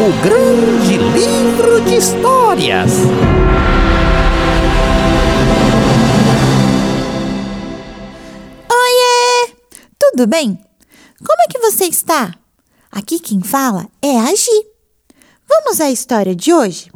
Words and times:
o 0.00 0.22
grande 0.22 0.96
livro 0.96 1.80
de 1.80 1.96
histórias. 1.96 2.92
Oiê! 8.70 9.54
Tudo 9.98 10.28
bem? 10.28 10.56
Como 11.18 11.42
é 11.42 11.48
que 11.48 11.58
você 11.58 11.86
está? 11.86 12.32
Aqui 12.92 13.18
quem 13.18 13.42
fala 13.42 13.88
é 14.00 14.20
a 14.20 14.32
Gi. 14.36 14.66
Vamos 15.48 15.80
à 15.80 15.90
história 15.90 16.34
de 16.36 16.52
hoje? 16.52 16.92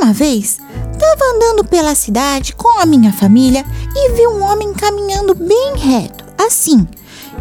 Uma 0.00 0.12
vez, 0.12 0.58
estava 0.92 1.24
andando 1.34 1.64
pela 1.64 1.96
cidade 1.96 2.54
com 2.54 2.78
a 2.78 2.86
minha 2.86 3.12
família 3.12 3.64
e 3.92 4.12
vi 4.12 4.24
um 4.28 4.44
homem 4.44 4.72
caminhando 4.72 5.34
bem 5.34 5.74
reto, 5.76 6.24
assim, 6.38 6.86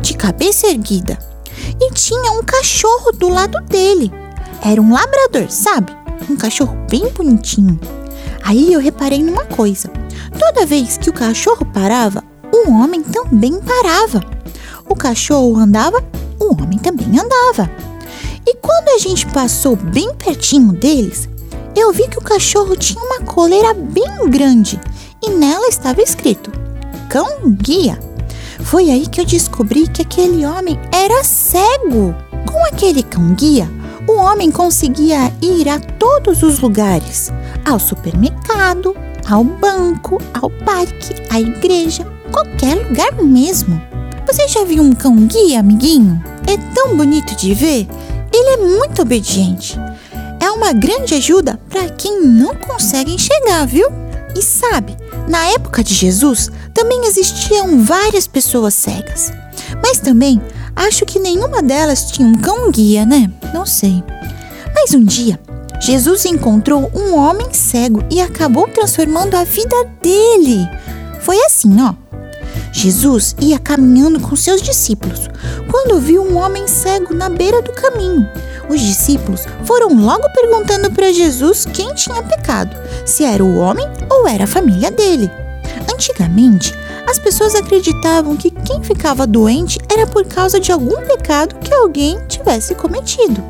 de 0.02 0.16
cabeça 0.16 0.66
erguida. 0.66 1.37
E 1.80 1.94
tinha 1.94 2.32
um 2.32 2.44
cachorro 2.44 3.12
do 3.12 3.30
lado 3.30 3.60
dele. 3.62 4.12
Era 4.64 4.82
um 4.82 4.92
labrador, 4.92 5.50
sabe? 5.50 5.96
Um 6.30 6.36
cachorro 6.36 6.76
bem 6.90 7.12
bonitinho. 7.12 7.80
Aí 8.44 8.74
eu 8.74 8.80
reparei 8.80 9.22
numa 9.22 9.46
coisa. 9.46 9.92
Toda 10.40 10.66
vez 10.66 10.98
que 10.98 11.10
o 11.10 11.14
cachorro 11.14 11.66
parava, 11.66 12.24
o 12.52 12.72
homem 12.72 13.04
também 13.04 13.60
parava. 13.60 14.22
O 14.90 14.96
cachorro 14.96 15.58
andava, 15.58 16.04
o 16.40 16.54
homem 16.54 16.80
também 16.80 17.20
andava. 17.20 17.70
E 18.46 18.56
quando 18.56 18.90
a 18.90 18.98
gente 18.98 19.26
passou 19.28 19.76
bem 19.76 20.14
pertinho 20.16 20.72
deles, 20.72 21.28
eu 21.76 21.92
vi 21.92 22.08
que 22.08 22.18
o 22.18 22.24
cachorro 22.24 22.76
tinha 22.76 23.04
uma 23.04 23.20
coleira 23.22 23.74
bem 23.74 24.30
grande 24.30 24.80
e 25.22 25.30
nela 25.30 25.68
estava 25.68 26.02
escrito: 26.02 26.52
Cão 27.10 27.52
Guia. 27.62 28.07
Foi 28.62 28.90
aí 28.90 29.08
que 29.08 29.22
eu 29.22 29.26
descobri 29.26 29.88
que 29.88 30.02
aquele 30.02 30.46
homem 30.46 30.80
era 30.92 31.24
cego. 31.24 32.16
Com 32.46 32.64
aquele 32.66 33.04
cão 33.04 33.34
guia, 33.34 33.70
o 34.08 34.14
homem 34.14 34.50
conseguia 34.50 35.32
ir 35.42 35.70
a 35.70 35.80
todos 35.80 36.44
os 36.44 36.60
lugares: 36.60 37.32
ao 37.66 37.80
supermercado, 37.80 38.96
ao 39.30 39.44
banco, 39.44 40.22
ao 40.34 40.50
parque, 40.50 41.16
à 41.30 41.40
igreja, 41.40 42.06
qualquer 42.32 42.76
lugar 42.88 43.14
mesmo. 43.22 43.82
Você 44.26 44.48
já 44.48 44.64
viu 44.64 44.84
um 44.84 44.94
cão 44.94 45.16
guia, 45.26 45.60
amiguinho? 45.60 46.22
É 46.46 46.58
tão 46.74 46.96
bonito 46.96 47.36
de 47.36 47.54
ver. 47.54 47.88
Ele 48.34 48.50
é 48.50 48.58
muito 48.58 49.02
obediente. 49.02 49.80
É 50.40 50.52
uma 50.52 50.74
grande 50.74 51.16
ajuda 51.16 51.60
para 51.70 51.90
quem 51.90 52.22
não 52.26 52.54
consegue 52.56 53.14
enxergar, 53.14 53.66
viu? 53.66 53.88
E 54.38 54.42
sabe, 54.44 54.96
na 55.28 55.46
época 55.48 55.84
de 55.84 55.96
Jesus 55.96 56.52
também 56.72 57.04
existiam 57.06 57.84
várias 57.84 58.28
pessoas 58.28 58.76
cegas. 58.76 59.32
Mas 59.82 59.98
também 59.98 60.40
acho 60.76 61.08
que 61.08 61.18
nenhuma 61.18 61.64
delas 61.64 62.12
tinha 62.12 62.28
um 62.28 62.38
cão 62.38 62.70
guia, 62.70 63.04
né? 63.04 63.32
Não 63.52 63.66
sei. 63.66 64.04
Mas 64.76 64.94
um 64.94 65.04
dia, 65.04 65.40
Jesus 65.82 66.24
encontrou 66.26 66.92
um 66.94 67.18
homem 67.18 67.52
cego 67.52 68.04
e 68.12 68.22
acabou 68.22 68.68
transformando 68.68 69.34
a 69.34 69.44
vida 69.44 69.76
dele. 70.04 70.70
Foi 71.22 71.38
assim, 71.44 71.76
ó. 71.82 71.96
Jesus 72.72 73.36
ia 73.42 73.58
caminhando 73.58 74.20
com 74.20 74.36
seus 74.36 74.62
discípulos 74.62 75.22
quando 75.72 76.00
viu 76.00 76.22
um 76.22 76.38
homem 76.38 76.68
cego 76.68 77.12
na 77.12 77.28
beira 77.28 77.60
do 77.64 77.72
caminho. 77.72 78.30
Os 78.70 78.82
discípulos 78.82 79.46
foram 79.64 79.94
logo 79.94 80.30
perguntando 80.34 80.92
para 80.92 81.14
Jesus 81.14 81.66
quem 81.66 81.94
tinha 81.94 82.22
pecado, 82.22 82.76
se 83.06 83.24
era 83.24 83.44
o 83.44 83.58
homem 83.58 83.86
ou 84.10 84.28
era 84.28 84.44
a 84.44 84.48
família 84.48 84.92
dele. 84.92 85.32
Antigamente, 85.92 86.74
as 87.08 87.18
pessoas 87.18 87.56
acreditavam 87.56 88.36
que 88.36 88.52
quem 88.52 88.84
ficava 88.84 89.26
doente 89.26 89.80
era 89.90 90.06
por 90.06 90.26
causa 90.26 90.60
de 90.60 90.72
algum 90.72 91.02
pecado 91.06 91.56
que 91.56 91.74
alguém 91.74 92.20
tivesse 92.28 92.76
cometido. 92.76 93.44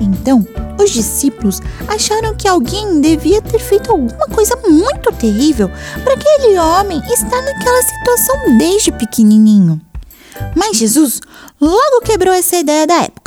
Então, 0.00 0.46
os 0.82 0.90
discípulos 0.90 1.60
acharam 1.86 2.34
que 2.34 2.48
alguém 2.48 3.00
devia 3.00 3.40
ter 3.40 3.58
feito 3.58 3.92
alguma 3.92 4.26
coisa 4.26 4.56
muito 4.66 5.12
terrível 5.12 5.70
para 6.02 6.14
aquele 6.14 6.58
homem 6.58 7.00
estar 7.12 7.40
naquela 7.42 7.82
situação 7.82 8.58
desde 8.58 8.90
pequenininho. 8.90 9.80
Mas 10.56 10.78
Jesus 10.78 11.20
logo 11.60 12.00
quebrou 12.04 12.34
essa 12.34 12.56
ideia 12.56 12.86
da 12.86 13.02
época. 13.02 13.21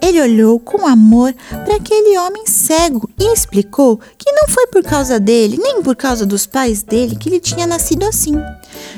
Ele 0.00 0.20
olhou 0.20 0.58
com 0.58 0.86
amor 0.86 1.34
para 1.50 1.76
aquele 1.76 2.18
homem 2.18 2.46
cego 2.46 3.08
e 3.18 3.32
explicou 3.32 3.98
que 4.18 4.32
não 4.32 4.48
foi 4.48 4.66
por 4.66 4.82
causa 4.82 5.18
dele, 5.20 5.58
nem 5.62 5.82
por 5.82 5.96
causa 5.96 6.26
dos 6.26 6.46
pais 6.46 6.82
dele, 6.82 7.16
que 7.16 7.28
ele 7.28 7.40
tinha 7.40 7.66
nascido 7.66 8.04
assim. 8.04 8.34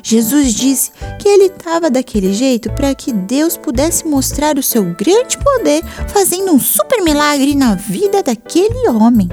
Jesus 0.03 0.55
disse 0.55 0.91
que 1.19 1.29
ele 1.29 1.47
estava 1.47 1.91
daquele 1.91 2.33
jeito 2.33 2.71
para 2.73 2.95
que 2.95 3.13
Deus 3.13 3.57
pudesse 3.57 4.07
mostrar 4.07 4.59
o 4.59 4.63
seu 4.63 4.85
grande 4.95 5.39
poder 5.39 5.83
fazendo 6.09 6.53
um 6.53 6.59
super 6.59 7.03
milagre 7.03 7.55
na 7.55 7.75
vida 7.75 8.23
daquele 8.23 8.89
homem. 8.89 9.29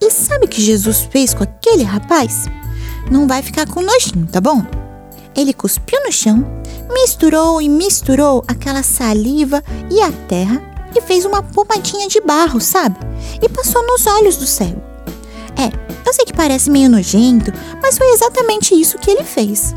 E 0.00 0.10
sabe 0.10 0.46
o 0.46 0.48
que 0.48 0.60
Jesus 0.60 1.08
fez 1.10 1.32
com 1.32 1.44
aquele 1.44 1.82
rapaz? 1.82 2.46
Não 3.10 3.26
vai 3.26 3.42
ficar 3.42 3.66
com 3.66 3.80
nojinho, 3.80 4.26
tá 4.30 4.40
bom? 4.40 4.64
Ele 5.36 5.52
cuspiu 5.52 6.00
no 6.04 6.12
chão, 6.12 6.44
misturou 6.92 7.60
e 7.60 7.68
misturou 7.68 8.44
aquela 8.46 8.82
saliva 8.82 9.62
e 9.90 10.00
a 10.00 10.12
terra 10.28 10.73
e 10.94 11.00
fez 11.00 11.24
uma 11.24 11.42
pomadinha 11.42 12.08
de 12.08 12.20
barro, 12.20 12.60
sabe? 12.60 12.96
E 13.42 13.48
passou 13.48 13.84
nos 13.86 14.06
olhos 14.06 14.36
do 14.36 14.46
cego. 14.46 14.82
É, 15.56 15.70
eu 16.06 16.12
sei 16.12 16.24
que 16.24 16.32
parece 16.32 16.70
meio 16.70 16.90
nojento, 16.90 17.52
mas 17.80 17.96
foi 17.96 18.12
exatamente 18.12 18.74
isso 18.74 18.98
que 18.98 19.10
ele 19.10 19.24
fez. 19.24 19.74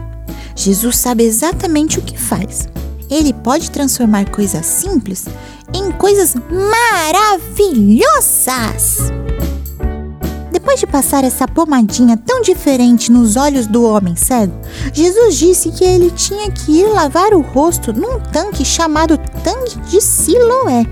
Jesus 0.55 0.97
sabe 0.97 1.23
exatamente 1.23 1.99
o 1.99 2.01
que 2.01 2.19
faz. 2.19 2.67
Ele 3.09 3.31
pode 3.31 3.71
transformar 3.71 4.29
coisas 4.29 4.65
simples 4.65 5.25
em 5.73 5.91
coisas 5.91 6.35
maravilhosas. 6.51 9.11
Depois 10.51 10.79
de 10.79 10.87
passar 10.87 11.23
essa 11.23 11.47
pomadinha 11.47 12.17
tão 12.17 12.41
diferente 12.41 13.11
nos 13.11 13.35
olhos 13.35 13.67
do 13.67 13.83
homem 13.83 14.15
cego, 14.15 14.53
Jesus 14.91 15.35
disse 15.35 15.71
que 15.71 15.83
ele 15.83 16.09
tinha 16.11 16.51
que 16.51 16.79
ir 16.79 16.89
lavar 16.89 17.33
o 17.33 17.41
rosto 17.41 17.93
num 17.93 18.19
tanque 18.19 18.65
chamado 18.65 19.17
Tanque 19.43 19.79
de 19.81 20.01
Siloé. 20.01 20.85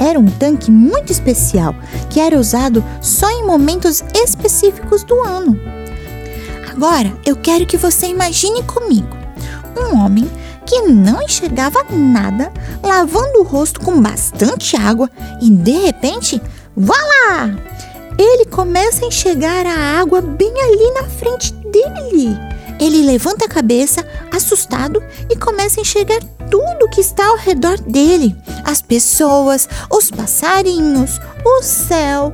Era 0.00 0.18
um 0.18 0.26
tanque 0.26 0.70
muito 0.70 1.12
especial 1.12 1.74
que 2.08 2.18
era 2.18 2.38
usado 2.38 2.82
só 3.02 3.30
em 3.30 3.46
momentos 3.46 4.02
específicos 4.14 5.04
do 5.04 5.20
ano. 5.20 5.60
Agora 6.70 7.12
eu 7.26 7.36
quero 7.36 7.66
que 7.66 7.76
você 7.76 8.06
imagine 8.06 8.62
comigo 8.62 9.20
um 9.78 9.98
homem 9.98 10.30
que 10.64 10.82
não 10.82 11.22
enxergava 11.22 11.84
nada, 11.90 12.52
lavando 12.82 13.40
o 13.40 13.42
rosto 13.42 13.80
com 13.80 14.00
bastante 14.00 14.76
água 14.76 15.10
e 15.40 15.50
de 15.50 15.72
repente, 15.72 16.40
voilá! 16.76 17.56
Ele 18.16 18.44
começa 18.44 19.04
a 19.04 19.08
enxergar 19.08 19.66
a 19.66 20.00
água 20.00 20.20
bem 20.20 20.52
ali 20.62 20.92
na 20.94 21.04
frente 21.04 21.52
dele. 21.54 22.38
Ele 22.80 23.02
levanta 23.02 23.44
a 23.44 23.48
cabeça, 23.48 24.06
assustado, 24.32 25.02
e 25.28 25.36
começa 25.36 25.78
a 25.78 25.82
enxergar 25.82 26.20
tudo 26.50 26.88
que 26.88 27.00
está 27.00 27.26
ao 27.26 27.36
redor 27.36 27.78
dele: 27.78 28.34
as 28.64 28.80
pessoas, 28.80 29.68
os 29.90 30.10
passarinhos, 30.10 31.20
o 31.44 31.62
céu. 31.62 32.32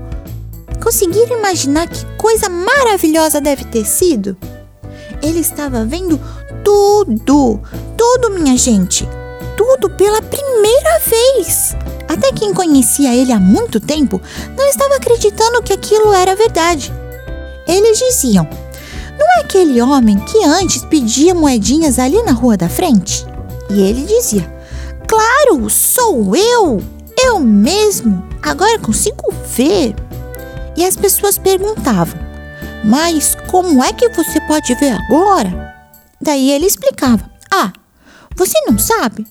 Conseguiram 0.83 1.39
imaginar 1.39 1.89
que 1.89 2.05
coisa 2.17 2.49
maravilhosa 2.49 3.41
deve 3.41 3.65
ter 3.65 3.85
sido? 3.85 4.37
Ele 5.21 5.41
estava 5.41 5.85
vendo 5.85 6.21
tudo, 6.63 7.61
tudo, 7.97 8.31
minha 8.31 8.57
gente, 8.57 9.09
tudo 9.57 9.91
pela 9.91 10.23
primeira 10.23 11.01
vez. 11.01 11.75
Até 12.09 12.31
quem 12.31 12.55
conhecia 12.55 13.15
ele 13.15 13.33
há 13.33 13.41
muito 13.41 13.81
tempo 13.81 14.21
não 14.57 14.65
estava 14.67 14.95
acreditando 14.97 15.63
que 15.63 15.73
aquilo 15.73 16.13
era 16.13 16.37
verdade. 16.37 16.93
Eles 17.67 17.99
diziam: 17.99 18.49
Não 19.27 19.39
é 19.39 19.41
aquele 19.41 19.83
homem 19.83 20.17
que 20.21 20.45
antes 20.45 20.85
pedia 20.85 21.35
moedinhas 21.35 21.99
ali 21.99 22.23
na 22.23 22.31
rua 22.31 22.57
da 22.57 22.69
frente? 22.69 23.27
E 23.69 23.83
ele 23.83 24.03
dizia: 24.03 24.49
Claro, 25.09 25.69
sou 25.69 26.37
eu! 26.37 26.81
Eu 27.19 27.41
mesmo! 27.41 28.25
Agora 28.41 28.79
consigo 28.79 29.35
ver! 29.57 29.97
E 30.77 30.85
as 30.85 30.95
pessoas 30.95 31.39
perguntavam: 31.39 32.17
Mas 32.85 33.37
como 33.51 33.83
é 33.83 33.93
que 33.93 34.09
você 34.11 34.41
pode 34.43 34.73
ver 34.77 34.93
agora? 34.93 35.75
Daí 36.21 36.53
ele 36.53 36.67
explicava: 36.67 37.29
Ah, 37.51 37.73
você 38.37 38.57
não 38.69 38.79
sabe? 38.79 39.27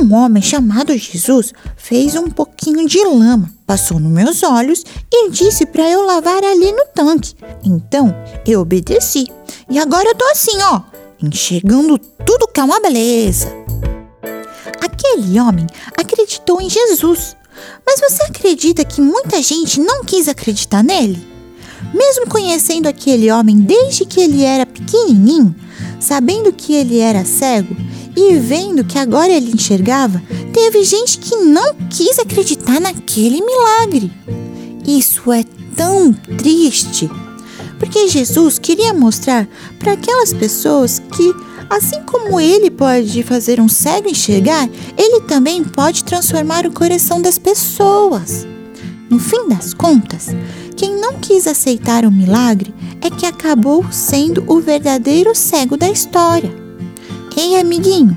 Um 0.00 0.12
homem 0.12 0.42
chamado 0.42 0.96
Jesus 0.98 1.52
fez 1.76 2.16
um 2.16 2.28
pouquinho 2.28 2.86
de 2.88 2.98
lama, 3.04 3.48
passou 3.64 4.00
nos 4.00 4.10
meus 4.10 4.42
olhos 4.42 4.84
e 5.10 5.30
disse 5.30 5.64
para 5.64 5.88
eu 5.88 6.04
lavar 6.04 6.42
ali 6.42 6.72
no 6.72 6.84
tanque. 6.92 7.34
Então 7.64 8.12
eu 8.44 8.60
obedeci. 8.60 9.28
E 9.70 9.78
agora 9.78 10.08
eu 10.08 10.14
tô 10.16 10.24
assim, 10.26 10.58
ó, 10.62 10.80
enxergando 11.22 11.96
tudo 11.96 12.48
que 12.48 12.58
é 12.58 12.64
uma 12.64 12.80
beleza. 12.80 13.46
Aquele 14.80 15.38
homem 15.38 15.66
acreditou 15.96 16.60
em 16.60 16.68
Jesus. 16.68 17.36
Mas 17.86 18.00
você 18.00 18.24
acredita 18.24 18.84
que 18.84 19.00
muita 19.00 19.40
gente 19.40 19.78
não 19.78 20.04
quis 20.04 20.28
acreditar 20.28 20.82
nele? 20.82 21.24
Mesmo 21.94 22.26
conhecendo 22.26 22.88
aquele 22.88 23.30
homem 23.30 23.58
desde 23.58 24.04
que 24.04 24.20
ele 24.20 24.42
era 24.42 24.66
pequenininho, 24.66 25.54
sabendo 26.00 26.52
que 26.52 26.74
ele 26.74 26.98
era 26.98 27.24
cego 27.24 27.76
E 28.16 28.36
vendo 28.36 28.84
que 28.84 28.98
agora 28.98 29.32
ele 29.32 29.52
enxergava, 29.52 30.22
teve 30.52 30.84
gente 30.84 31.18
que 31.18 31.36
não 31.36 31.74
quis 31.90 32.18
acreditar 32.18 32.80
naquele 32.80 33.40
milagre. 33.40 34.10
Isso 34.86 35.32
é 35.32 35.44
tão 35.76 36.12
triste, 36.12 37.10
porque 37.78 38.06
Jesus 38.08 38.58
queria 38.58 38.94
mostrar 38.94 39.48
para 39.78 39.92
aquelas 39.92 40.32
pessoas 40.32 41.00
que, 41.00 41.34
assim 41.68 42.02
como 42.02 42.40
ele 42.40 42.70
pode 42.70 43.22
fazer 43.22 43.60
um 43.60 43.68
cego 43.68 44.08
enxergar, 44.08 44.68
ele 44.96 45.22
também 45.22 45.64
pode 45.64 46.04
transformar 46.04 46.66
o 46.66 46.72
coração 46.72 47.20
das 47.20 47.38
pessoas. 47.38 48.46
No 49.10 49.18
fim 49.18 49.48
das 49.48 49.74
contas, 49.74 50.28
quem 50.76 50.96
não 50.96 51.14
quis 51.14 51.46
aceitar 51.46 52.04
o 52.04 52.12
milagre 52.12 52.74
é 53.00 53.10
que 53.10 53.26
acabou 53.26 53.84
sendo 53.90 54.44
o 54.46 54.60
verdadeiro 54.60 55.34
cego 55.34 55.76
da 55.76 55.90
história. 55.90 56.63
Ei, 57.36 57.56
amiguinho, 57.56 58.16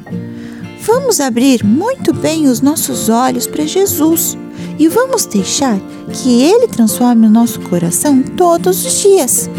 vamos 0.85 1.19
abrir 1.19 1.63
muito 1.63 2.13
bem 2.13 2.47
os 2.47 2.61
nossos 2.61 3.09
olhos 3.09 3.47
para 3.47 3.65
Jesus 3.65 4.37
e 4.77 4.87
vamos 4.87 5.25
deixar 5.25 5.79
que 6.13 6.43
Ele 6.43 6.67
transforme 6.67 7.25
o 7.25 7.29
nosso 7.29 7.59
coração 7.61 8.21
todos 8.21 8.85
os 8.85 9.01
dias. 9.01 9.49